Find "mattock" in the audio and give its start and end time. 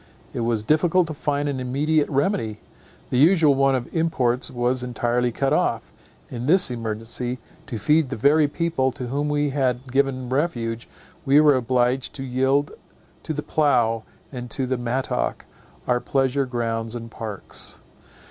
14.75-15.45